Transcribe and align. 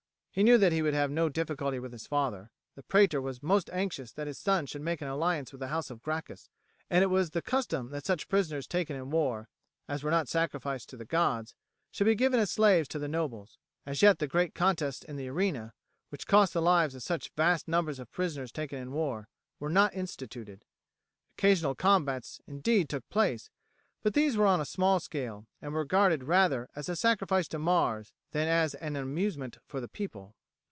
He 0.33 0.43
knew 0.43 0.57
that 0.59 0.71
he 0.71 0.81
would 0.81 0.93
have 0.93 1.11
no 1.11 1.27
difficulty 1.27 1.77
with 1.77 1.91
his 1.91 2.07
father. 2.07 2.51
The 2.75 2.83
praetor 2.83 3.19
was 3.21 3.43
most 3.43 3.69
anxious 3.73 4.13
that 4.13 4.27
his 4.27 4.37
son 4.39 4.65
should 4.65 4.81
make 4.81 5.01
an 5.01 5.09
alliance 5.09 5.51
with 5.51 5.59
the 5.59 5.67
house 5.67 5.89
of 5.89 6.01
Gracchus, 6.01 6.47
and 6.89 7.03
it 7.03 7.07
was 7.07 7.31
the 7.31 7.41
custom 7.41 7.89
that 7.89 8.05
such 8.05 8.29
prisoners 8.29 8.65
taken 8.65 8.95
in 8.95 9.09
war, 9.11 9.49
as 9.89 10.03
were 10.03 10.09
not 10.09 10.29
sacrificed 10.29 10.87
to 10.87 10.95
the 10.95 11.03
gods, 11.03 11.53
should 11.91 12.05
be 12.05 12.15
given 12.15 12.39
as 12.39 12.49
slaves 12.49 12.87
to 12.87 12.97
the 12.97 13.09
nobles. 13.09 13.57
As 13.85 14.01
yet 14.01 14.19
the 14.19 14.25
great 14.25 14.55
contests 14.55 15.03
in 15.03 15.17
the 15.17 15.27
arena, 15.27 15.73
which 16.07 16.27
cost 16.27 16.53
the 16.53 16.61
lives 16.61 16.95
of 16.95 17.03
such 17.03 17.29
vast 17.35 17.67
numbers 17.67 17.99
of 17.99 18.09
prisoners 18.13 18.53
taken 18.53 18.79
in 18.79 18.93
war, 18.93 19.27
were 19.59 19.69
not 19.69 19.93
instituted. 19.93 20.63
Occasional 21.37 21.75
combats, 21.75 22.39
indeed, 22.47 22.87
took 22.87 23.09
place, 23.09 23.49
but 24.03 24.15
these 24.15 24.35
were 24.35 24.47
on 24.47 24.59
a 24.59 24.65
small 24.65 24.99
scale, 24.99 25.45
and 25.61 25.73
were 25.73 25.81
regarded 25.81 26.23
rather 26.23 26.67
as 26.75 26.89
a 26.89 26.95
sacrifice 26.95 27.47
to 27.47 27.59
Mars 27.59 28.11
than 28.31 28.47
as 28.47 28.73
an 28.75 28.95
amusement 28.95 29.59
for 29.67 29.79
the 29.79 29.87
people. 29.87 30.33